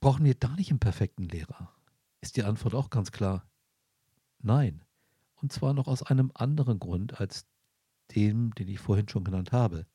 brauchen 0.00 0.24
wir 0.24 0.34
da 0.34 0.48
nicht 0.56 0.70
einen 0.70 0.80
perfekten 0.80 1.28
Lehrer? 1.28 1.72
Ist 2.20 2.36
die 2.36 2.42
Antwort 2.42 2.74
auch 2.74 2.90
ganz 2.90 3.12
klar, 3.12 3.46
nein. 4.42 4.85
Und 5.46 5.52
zwar 5.52 5.74
noch 5.74 5.86
aus 5.86 6.02
einem 6.02 6.32
anderen 6.34 6.80
Grund 6.80 7.20
als 7.20 7.46
dem, 8.16 8.52
den 8.56 8.66
ich 8.66 8.80
vorhin 8.80 9.08
schon 9.08 9.22
genannt 9.22 9.52
habe. 9.52 9.86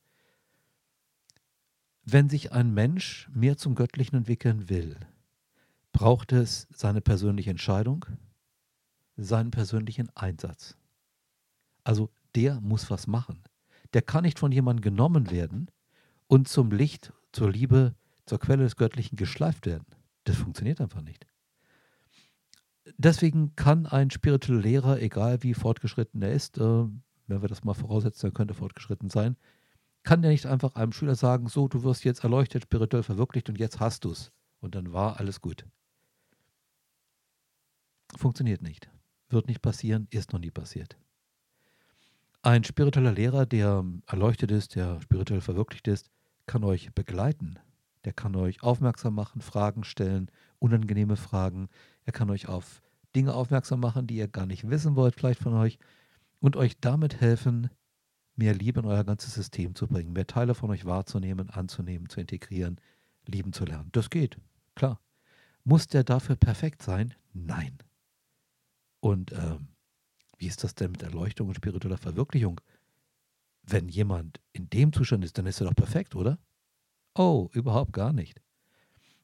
Wenn 2.05 2.29
sich 2.29 2.53
ein 2.53 2.73
Mensch 2.73 3.29
mehr 3.33 3.57
zum 3.57 3.75
Göttlichen 3.75 4.15
entwickeln 4.15 4.69
will, 4.69 4.95
braucht 5.91 6.31
es 6.31 6.69
seine 6.73 7.01
persönliche 7.01 7.49
Entscheidung, 7.49 8.05
seinen 9.17 9.51
persönlichen 9.51 10.07
Einsatz. 10.15 10.77
Also 11.83 12.09
der 12.33 12.61
muss 12.61 12.89
was 12.89 13.05
machen. 13.05 13.43
Der 13.91 14.03
kann 14.03 14.23
nicht 14.23 14.39
von 14.39 14.53
jemandem 14.53 14.83
genommen 14.83 15.31
werden 15.31 15.69
und 16.27 16.47
zum 16.47 16.71
Licht, 16.71 17.11
zur 17.33 17.51
Liebe, 17.51 17.93
zur 18.25 18.39
Quelle 18.39 18.63
des 18.63 18.77
Göttlichen 18.77 19.17
geschleift 19.17 19.65
werden. 19.65 19.85
Das 20.23 20.37
funktioniert 20.37 20.79
einfach 20.79 21.01
nicht. 21.01 21.27
Deswegen 23.03 23.55
kann 23.55 23.87
ein 23.87 24.11
spiritueller 24.11 24.61
Lehrer, 24.61 25.01
egal 25.01 25.41
wie 25.41 25.55
fortgeschritten 25.55 26.21
er 26.21 26.33
ist, 26.33 26.59
äh, 26.59 26.61
wenn 26.61 27.41
wir 27.41 27.47
das 27.47 27.63
mal 27.63 27.73
voraussetzen, 27.73 28.27
er 28.27 28.31
könnte 28.31 28.53
fortgeschritten 28.53 29.09
sein, 29.09 29.37
kann 30.03 30.21
der 30.21 30.29
nicht 30.29 30.45
einfach 30.45 30.75
einem 30.75 30.91
Schüler 30.91 31.15
sagen, 31.15 31.47
so, 31.47 31.67
du 31.67 31.81
wirst 31.81 32.03
jetzt 32.03 32.23
erleuchtet, 32.23 32.63
spirituell 32.63 33.01
verwirklicht 33.01 33.49
und 33.49 33.57
jetzt 33.57 33.79
hast 33.79 34.05
du 34.05 34.11
es. 34.11 34.31
Und 34.59 34.75
dann 34.75 34.93
war 34.93 35.19
alles 35.19 35.41
gut. 35.41 35.65
Funktioniert 38.15 38.61
nicht. 38.61 38.91
Wird 39.29 39.47
nicht 39.47 39.63
passieren, 39.63 40.07
ist 40.11 40.31
noch 40.31 40.39
nie 40.39 40.51
passiert. 40.51 40.95
Ein 42.43 42.63
spiritueller 42.63 43.13
Lehrer, 43.13 43.47
der 43.47 43.83
erleuchtet 44.05 44.51
ist, 44.51 44.75
der 44.75 45.01
spirituell 45.01 45.41
verwirklicht 45.41 45.87
ist, 45.87 46.11
kann 46.45 46.63
euch 46.63 46.93
begleiten. 46.93 47.57
Der 48.05 48.13
kann 48.13 48.35
euch 48.35 48.61
aufmerksam 48.61 49.15
machen, 49.15 49.41
Fragen 49.41 49.83
stellen, 49.83 50.29
unangenehme 50.59 51.15
Fragen. 51.15 51.67
Er 52.05 52.13
kann 52.13 52.29
euch 52.29 52.47
auf 52.47 52.83
Dinge 53.15 53.33
aufmerksam 53.33 53.79
machen, 53.79 54.07
die 54.07 54.15
ihr 54.15 54.27
gar 54.27 54.45
nicht 54.45 54.69
wissen 54.69 54.95
wollt, 54.95 55.15
vielleicht 55.15 55.41
von 55.41 55.53
euch, 55.53 55.79
und 56.39 56.55
euch 56.55 56.79
damit 56.79 57.21
helfen, 57.21 57.69
mehr 58.35 58.53
Liebe 58.53 58.79
in 58.79 58.85
euer 58.85 59.03
ganzes 59.03 59.33
System 59.33 59.75
zu 59.75 59.87
bringen, 59.87 60.13
mehr 60.13 60.27
Teile 60.27 60.55
von 60.55 60.69
euch 60.71 60.85
wahrzunehmen, 60.85 61.49
anzunehmen, 61.49 62.09
zu 62.09 62.19
integrieren, 62.19 62.79
lieben 63.25 63.53
zu 63.53 63.65
lernen. 63.65 63.89
Das 63.91 64.09
geht, 64.09 64.37
klar. 64.75 64.99
Muss 65.63 65.87
der 65.87 66.03
dafür 66.03 66.35
perfekt 66.35 66.81
sein? 66.81 67.13
Nein. 67.33 67.77
Und 68.99 69.31
ähm, 69.33 69.67
wie 70.37 70.47
ist 70.47 70.63
das 70.63 70.73
denn 70.73 70.91
mit 70.91 71.03
Erleuchtung 71.03 71.49
und 71.49 71.55
spiritueller 71.55 71.97
Verwirklichung? 71.97 72.59
Wenn 73.61 73.89
jemand 73.89 74.39
in 74.53 74.69
dem 74.71 74.91
Zustand 74.91 75.23
ist, 75.23 75.37
dann 75.37 75.45
ist 75.45 75.61
er 75.61 75.67
doch 75.67 75.75
perfekt, 75.75 76.15
oder? 76.15 76.39
Oh, 77.13 77.49
überhaupt 77.53 77.93
gar 77.93 78.11
nicht. 78.11 78.41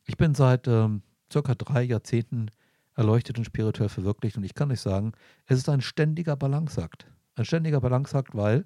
Ich 0.06 0.17
bin 0.17 0.36
seit 0.36 0.67
ähm, 0.67 1.01
circa 1.32 1.56
drei 1.56 1.82
Jahrzehnten 1.82 2.51
erleuchtet 2.98 3.38
und 3.38 3.46
spirituell 3.46 3.88
verwirklicht 3.88 4.36
und 4.36 4.44
ich 4.44 4.54
kann 4.54 4.72
euch 4.72 4.82
sagen, 4.82 5.13
es 5.46 5.58
ist 5.58 5.70
ein 5.70 5.80
ständiger 5.82 6.36
Balanceakt. 6.36 7.08
Ein 7.36 7.46
ständiger 7.46 7.80
Balanceakt, 7.80 8.36
weil 8.36 8.66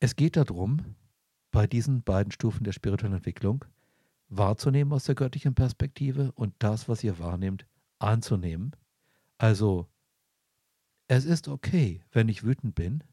es 0.00 0.16
geht 0.16 0.36
darum, 0.36 0.96
bei 1.50 1.66
diesen 1.66 2.02
beiden 2.02 2.32
Stufen 2.32 2.64
der 2.64 2.72
spirituellen 2.72 3.16
Entwicklung 3.16 3.64
wahrzunehmen 4.28 4.94
aus 4.94 5.04
der 5.04 5.14
göttlichen 5.14 5.54
Perspektive 5.54 6.32
und 6.32 6.54
das, 6.58 6.88
was 6.88 7.04
ihr 7.04 7.18
wahrnehmt, 7.18 7.66
anzunehmen 7.98 8.74
also, 9.38 9.88
es 11.08 11.24
ist 11.24 11.48
okay, 11.48 12.02
wenn 12.12 12.28
ich 12.28 12.44
wütend 12.44 12.74
bin. 12.74 13.04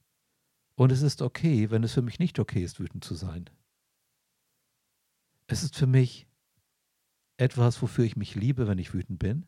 Und 0.75 0.91
es 0.91 1.01
ist 1.01 1.21
okay, 1.21 1.69
wenn 1.69 1.83
es 1.83 1.93
für 1.93 2.01
mich 2.01 2.17
nicht 2.17 2.39
okay 2.39 2.63
ist, 2.63 2.79
wütend 2.79 3.03
zu 3.03 3.13
sein. 3.13 3.49
Es 5.47 5.61
ist 5.63 5.75
für 5.75 5.85
mich 5.85 6.27
etwas, 7.37 7.81
wofür 7.81 8.05
ich 8.05 8.15
mich 8.15 8.35
liebe, 8.35 8.67
wenn 8.67 8.79
ich 8.79 8.93
wütend 8.93 9.19
bin. 9.19 9.45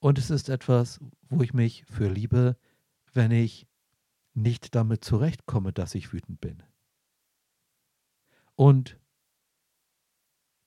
Und 0.00 0.18
es 0.18 0.30
ist 0.30 0.48
etwas, 0.48 0.98
wo 1.28 1.42
ich 1.42 1.54
mich 1.54 1.84
für 1.84 2.08
liebe, 2.08 2.56
wenn 3.12 3.30
ich 3.30 3.68
nicht 4.34 4.74
damit 4.74 5.04
zurechtkomme, 5.04 5.72
dass 5.72 5.94
ich 5.94 6.12
wütend 6.12 6.40
bin. 6.40 6.62
Und 8.56 8.98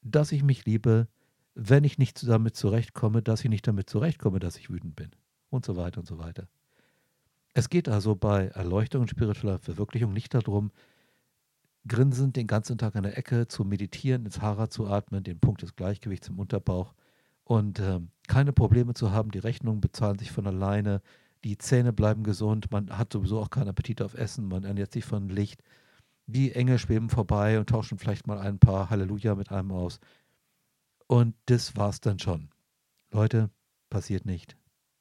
dass 0.02 0.32
ich 0.32 0.44
mich 0.44 0.66
liebe, 0.66 1.08
wenn 1.56 1.84
ich 1.84 1.98
nicht 1.98 2.28
damit 2.28 2.56
zurechtkomme, 2.56 3.22
dass 3.22 3.44
ich 3.44 3.50
nicht 3.50 3.68
damit 3.68 3.90
zurechtkomme, 3.90 4.40
dass 4.40 4.58
ich 4.58 4.70
wütend 4.70 4.96
bin 4.96 5.12
und 5.50 5.66
so 5.66 5.76
weiter 5.76 6.00
und 6.00 6.08
so 6.08 6.18
weiter. 6.20 6.48
Es 7.54 7.70
geht 7.70 7.88
also 7.88 8.16
bei 8.16 8.48
Erleuchtung 8.48 9.02
und 9.02 9.10
spiritueller 9.10 9.60
Verwirklichung 9.60 10.14
nicht 10.14 10.34
darum, 10.34 10.72
grinsend 11.88 12.36
den 12.36 12.48
ganzen 12.48 12.78
Tag 12.78 12.96
an 12.96 13.04
der 13.04 13.18
Ecke 13.18 13.48
zu 13.48 13.64
meditieren, 13.64 14.26
ins 14.26 14.42
Hara 14.42 14.70
zu 14.70 14.88
atmen, 14.88 15.24
den 15.24 15.40
Punkt 15.40 15.62
des 15.62 15.76
Gleichgewichts 15.76 16.30
im 16.30 16.40
Unterbauch 16.40 16.94
und 17.44 17.80
äh, 17.80 18.00
keine 18.28 18.54
Probleme 18.54 18.94
zu 18.94 19.12
haben. 19.12 19.32
Die 19.32 19.40
Rechnungen 19.40 19.82
bezahlen 19.82 20.20
sich 20.20 20.32
von 20.32 20.48
alleine, 20.48 21.02
die 21.44 21.58
Zähne 21.58 21.92
bleiben 21.92 22.24
gesund, 22.24 22.72
man 22.72 22.98
hat 22.98 23.12
sowieso 23.14 23.40
auch 23.40 23.50
keinen 23.50 23.70
Appetit 23.70 24.02
auf 24.02 24.14
Essen, 24.14 24.48
man 24.48 24.64
ernährt 24.64 24.94
sich 24.94 25.06
von 25.06 25.30
Licht. 25.30 25.62
Die 26.26 26.54
Engel 26.54 26.80
schweben 26.80 27.10
vorbei 27.10 27.60
und 27.60 27.70
tauschen 27.70 27.98
vielleicht 27.98 28.28
mal 28.28 28.40
ein 28.40 28.60
paar 28.60 28.90
Halleluja 28.90 29.36
mit 29.36 29.52
einem 29.52 29.72
aus. 29.72 30.00
Und 31.08 31.36
das 31.48 31.76
war's 31.76 32.00
dann 32.00 32.20
schon. 32.20 32.50
Leute, 33.12 33.50
passiert 33.90 34.26
nicht 34.26 34.56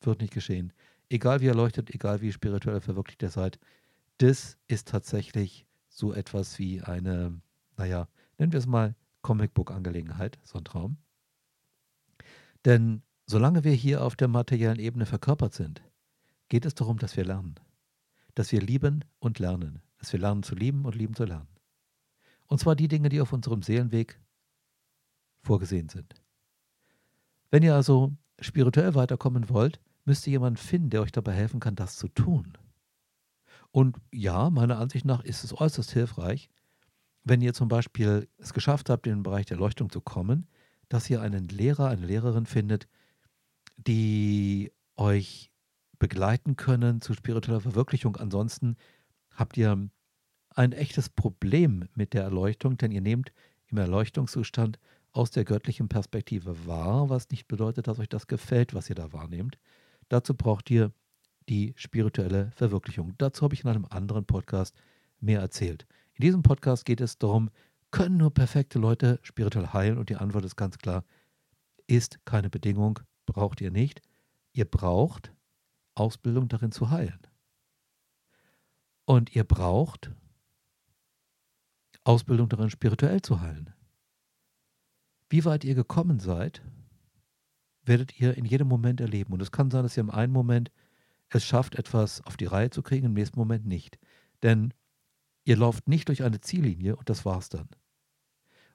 wird 0.06 0.20
nicht 0.20 0.32
geschehen. 0.32 0.72
Egal 1.08 1.40
wie 1.40 1.46
erleuchtet, 1.46 1.90
egal 1.90 2.20
wie 2.20 2.32
spirituell 2.32 2.80
verwirklicht 2.80 3.22
ihr 3.22 3.30
seid, 3.30 3.58
das 4.18 4.56
ist 4.66 4.88
tatsächlich 4.88 5.66
so 5.88 6.12
etwas 6.12 6.58
wie 6.58 6.80
eine, 6.80 7.40
naja, 7.76 8.08
nennen 8.38 8.52
wir 8.52 8.58
es 8.58 8.66
mal 8.66 8.94
Comicbook-Angelegenheit, 9.22 10.38
so 10.42 10.58
ein 10.58 10.64
Traum. 10.64 10.96
Denn 12.64 13.02
solange 13.26 13.64
wir 13.64 13.72
hier 13.72 14.04
auf 14.04 14.16
der 14.16 14.28
materiellen 14.28 14.78
Ebene 14.78 15.06
verkörpert 15.06 15.54
sind, 15.54 15.82
geht 16.48 16.64
es 16.64 16.74
darum, 16.74 16.98
dass 16.98 17.16
wir 17.16 17.24
lernen. 17.24 17.54
Dass 18.34 18.52
wir 18.52 18.60
lieben 18.60 19.04
und 19.18 19.38
lernen. 19.38 19.82
Dass 19.98 20.12
wir 20.12 20.20
lernen 20.20 20.42
zu 20.42 20.54
lieben 20.54 20.84
und 20.84 20.94
lieben 20.94 21.14
zu 21.14 21.24
lernen. 21.24 21.48
Und 22.46 22.58
zwar 22.58 22.76
die 22.76 22.88
Dinge, 22.88 23.08
die 23.08 23.20
auf 23.20 23.32
unserem 23.32 23.62
Seelenweg 23.62 24.20
vorgesehen 25.42 25.88
sind. 25.88 26.14
Wenn 27.50 27.62
ihr 27.62 27.74
also 27.74 28.12
spirituell 28.40 28.94
weiterkommen 28.94 29.48
wollt, 29.48 29.80
müsst 30.04 30.26
ihr 30.26 30.32
jemanden 30.32 30.56
finden, 30.56 30.90
der 30.90 31.02
euch 31.02 31.12
dabei 31.12 31.32
helfen 31.32 31.60
kann, 31.60 31.76
das 31.76 31.96
zu 31.96 32.08
tun. 32.08 32.56
Und 33.70 33.96
ja, 34.12 34.50
meiner 34.50 34.78
Ansicht 34.78 35.04
nach 35.04 35.24
ist 35.24 35.44
es 35.44 35.58
äußerst 35.58 35.90
hilfreich, 35.92 36.50
wenn 37.24 37.40
ihr 37.40 37.54
zum 37.54 37.68
Beispiel 37.68 38.28
es 38.38 38.52
geschafft 38.52 38.90
habt, 38.90 39.06
in 39.06 39.14
den 39.14 39.22
Bereich 39.22 39.46
der 39.46 39.56
Leuchtung 39.56 39.90
zu 39.90 40.00
kommen, 40.00 40.46
dass 40.92 41.08
ihr 41.08 41.22
einen 41.22 41.48
Lehrer, 41.48 41.88
eine 41.88 42.06
Lehrerin 42.06 42.46
findet, 42.46 42.86
die 43.76 44.72
euch 44.96 45.50
begleiten 45.98 46.56
können 46.56 47.00
zu 47.00 47.14
spiritueller 47.14 47.60
Verwirklichung. 47.60 48.16
Ansonsten 48.16 48.76
habt 49.30 49.56
ihr 49.56 49.88
ein 50.50 50.72
echtes 50.72 51.08
Problem 51.08 51.88
mit 51.94 52.12
der 52.12 52.24
Erleuchtung, 52.24 52.76
denn 52.76 52.92
ihr 52.92 53.00
nehmt 53.00 53.32
im 53.68 53.78
Erleuchtungszustand 53.78 54.78
aus 55.12 55.30
der 55.30 55.44
göttlichen 55.44 55.88
Perspektive 55.88 56.66
wahr, 56.66 57.08
was 57.08 57.30
nicht 57.30 57.48
bedeutet, 57.48 57.86
dass 57.86 57.98
euch 57.98 58.08
das 58.08 58.26
gefällt, 58.26 58.74
was 58.74 58.90
ihr 58.90 58.96
da 58.96 59.12
wahrnehmt. 59.12 59.58
Dazu 60.08 60.34
braucht 60.34 60.70
ihr 60.70 60.92
die 61.48 61.72
spirituelle 61.76 62.50
Verwirklichung. 62.54 63.14
Dazu 63.18 63.42
habe 63.42 63.54
ich 63.54 63.64
in 63.64 63.70
einem 63.70 63.86
anderen 63.88 64.26
Podcast 64.26 64.76
mehr 65.20 65.40
erzählt. 65.40 65.86
In 66.14 66.22
diesem 66.22 66.42
Podcast 66.42 66.84
geht 66.84 67.00
es 67.00 67.18
darum, 67.18 67.50
können 67.92 68.16
nur 68.16 68.34
perfekte 68.34 68.80
Leute 68.80 69.20
spirituell 69.22 69.68
heilen? 69.68 69.98
Und 69.98 70.08
die 70.08 70.16
Antwort 70.16 70.44
ist 70.44 70.56
ganz 70.56 70.78
klar, 70.78 71.04
ist 71.86 72.24
keine 72.24 72.50
Bedingung, 72.50 72.98
braucht 73.26 73.60
ihr 73.60 73.70
nicht. 73.70 74.02
Ihr 74.52 74.64
braucht 74.64 75.32
Ausbildung 75.94 76.48
darin 76.48 76.72
zu 76.72 76.90
heilen. 76.90 77.20
Und 79.04 79.34
ihr 79.36 79.44
braucht 79.44 80.10
Ausbildung 82.04 82.48
darin, 82.48 82.70
spirituell 82.70 83.22
zu 83.22 83.40
heilen. 83.40 83.72
Wie 85.28 85.44
weit 85.44 85.64
ihr 85.64 85.74
gekommen 85.74 86.18
seid, 86.18 86.62
werdet 87.84 88.20
ihr 88.20 88.36
in 88.36 88.44
jedem 88.44 88.68
Moment 88.68 89.00
erleben. 89.00 89.32
Und 89.32 89.42
es 89.42 89.52
kann 89.52 89.70
sein, 89.70 89.82
dass 89.82 89.96
ihr 89.96 90.02
im 90.02 90.10
einen 90.10 90.32
Moment 90.32 90.70
es 91.28 91.44
schafft, 91.44 91.76
etwas 91.76 92.20
auf 92.22 92.36
die 92.36 92.46
Reihe 92.46 92.70
zu 92.70 92.82
kriegen, 92.82 93.06
im 93.06 93.14
nächsten 93.14 93.38
Moment 93.38 93.66
nicht. 93.66 93.98
Denn 94.42 94.74
ihr 95.44 95.56
lauft 95.56 95.88
nicht 95.88 96.08
durch 96.08 96.22
eine 96.22 96.40
Ziellinie 96.40 96.96
und 96.96 97.08
das 97.08 97.24
war's 97.24 97.48
dann. 97.48 97.68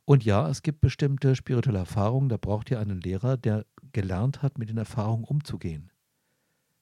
Und 0.07 0.23
ja, 0.23 0.47
es 0.47 0.61
gibt 0.61 0.79
bestimmte 0.79 1.35
spirituelle 1.35 1.79
Erfahrungen, 1.79 2.29
da 2.29 2.37
braucht 2.37 2.71
ihr 2.71 2.79
einen 2.79 3.01
Lehrer, 3.01 3.35
der 3.35 3.65
gelernt 3.91 4.41
hat, 4.41 4.57
mit 4.57 4.69
den 4.69 4.77
Erfahrungen 4.77 5.25
umzugehen. 5.25 5.91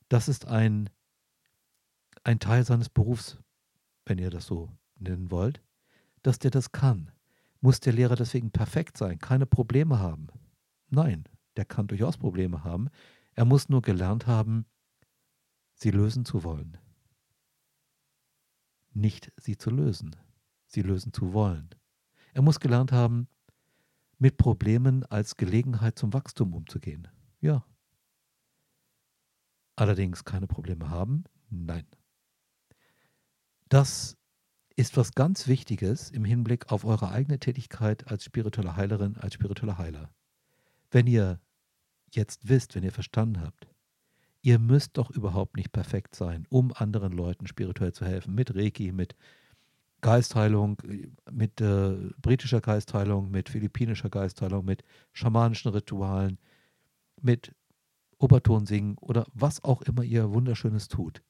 Das 0.10 0.28
ist 0.28 0.46
ein, 0.46 0.92
ein 2.24 2.40
Teil 2.40 2.64
seines 2.64 2.88
Berufs, 2.88 3.40
wenn 4.06 4.20
ihr 4.20 4.30
das 4.30 4.46
so 4.46 4.70
nennen 4.98 5.32
wollt, 5.32 5.64
dass 6.22 6.38
der 6.38 6.52
das 6.52 6.72
kann. 6.72 7.10
Muss 7.62 7.80
der 7.80 7.94
Lehrer 7.94 8.16
deswegen 8.16 8.52
perfekt 8.52 8.96
sein, 8.96 9.18
keine 9.18 9.48
Probleme 9.48 9.98
haben? 9.98 10.28
Nein, 10.90 11.28
der 11.58 11.66
kann 11.66 11.88
durchaus 11.88 12.18
Probleme 12.18 12.64
haben. 12.64 12.90
Er 13.34 13.46
muss 13.46 13.70
nur 13.70 13.82
gelernt 13.82 14.28
haben, 14.28 14.68
sie 15.74 15.90
lösen 15.90 16.26
zu 16.26 16.44
wollen. 16.44 16.78
Nicht 18.94 19.32
sie 19.36 19.58
zu 19.58 19.72
lösen, 19.72 20.16
sie 20.68 20.84
lösen 20.84 21.12
zu 21.12 21.34
wollen. 21.34 21.72
Er 22.36 22.42
muss 22.42 22.60
gelernt 22.60 22.92
haben, 22.92 23.30
mit 24.18 24.36
Problemen 24.36 25.06
als 25.06 25.38
Gelegenheit 25.38 25.98
zum 25.98 26.12
Wachstum 26.12 26.54
umzugehen. 26.54 27.08
Ja. 27.40 27.66
Allerdings 29.78 30.26
keine 30.26 30.46
Probleme 30.46 30.90
haben? 30.90 31.24
Nein. 31.50 31.88
Das 33.70 34.18
ist 34.76 34.98
was 34.98 35.14
ganz 35.14 35.48
Wichtiges 35.48 36.12
im 36.12 36.26
Hinblick 36.26 36.74
auf 36.74 36.84
eure 36.84 37.10
eigene 37.10 37.40
Tätigkeit 37.40 38.06
als 38.12 38.26
spirituelle 38.26 38.76
Heilerin, 38.76 39.16
als 39.16 39.36
spiritueller 39.36 39.78
Heiler. 39.78 40.14
Wenn 40.92 41.08
ihr 41.08 41.40
jetzt 42.12 42.50
wisst, 42.50 42.76
wenn 42.76 42.84
ihr 42.84 42.92
verstanden 42.92 43.40
habt, 43.40 43.66
ihr 44.42 44.60
müsst 44.60 44.98
doch 44.98 45.10
überhaupt 45.10 45.56
nicht 45.56 45.72
perfekt 45.72 46.16
sein, 46.16 46.46
um 46.50 46.74
anderen 46.74 47.14
Leuten 47.14 47.48
spirituell 47.48 47.94
zu 47.94 48.06
helfen, 48.06 48.36
mit 48.36 48.54
Reiki, 48.54 48.92
mit 48.92 49.16
Geistheilung, 50.02 50.78
mit 51.32 51.62
äh, 51.62 51.96
britischer 52.22 52.62
Geistheilung, 52.62 53.32
mit 53.32 53.50
philippinischer 53.50 54.10
Geistheilung, 54.10 54.66
mit 54.66 54.84
schamanischen 55.14 55.72
Ritualen, 55.72 56.38
mit 57.22 57.54
Oberton 58.18 58.66
singen 58.66 58.98
oder 59.00 59.26
was 59.34 59.64
auch 59.64 59.82
immer 59.82 60.04
ihr 60.04 60.32
Wunderschönes 60.32 60.88
tut. 60.88 61.22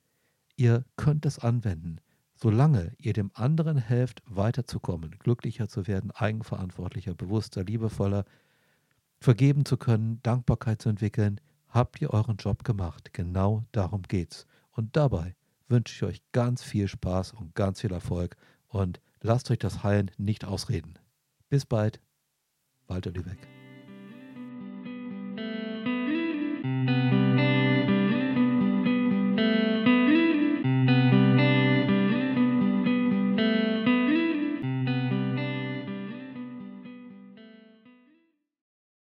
Ihr 0.55 0.85
könnt 0.95 1.25
es 1.25 1.39
anwenden, 1.39 1.99
solange 2.35 2.93
ihr 2.97 3.13
dem 3.13 3.31
anderen 3.33 3.77
helft, 3.77 4.21
weiterzukommen, 4.25 5.11
glücklicher 5.19 5.67
zu 5.67 5.87
werden, 5.87 6.11
eigenverantwortlicher, 6.11 7.13
bewusster, 7.13 7.63
liebevoller, 7.63 8.25
vergeben 9.19 9.65
zu 9.65 9.77
können, 9.77 10.19
Dankbarkeit 10.21 10.81
zu 10.81 10.89
entwickeln, 10.89 11.39
habt 11.69 12.01
ihr 12.01 12.11
euren 12.11 12.37
Job 12.37 12.63
gemacht. 12.63 13.13
Genau 13.13 13.63
darum 13.71 14.03
geht's. 14.03 14.45
Und 14.71 14.95
dabei 14.95 15.35
wünsche 15.67 15.95
ich 15.95 16.03
euch 16.03 16.21
ganz 16.31 16.61
viel 16.61 16.87
Spaß 16.87 17.33
und 17.33 17.55
ganz 17.55 17.81
viel 17.81 17.91
Erfolg 17.91 18.35
und 18.75 18.99
lasst 19.21 19.49
euch 19.51 19.59
das 19.59 19.83
Heilen 19.83 20.11
nicht 20.17 20.43
ausreden. 20.43 20.99
Bis 21.49 21.65
bald, 21.65 22.01
Walter 22.87 23.11
Lübeck. 23.11 23.54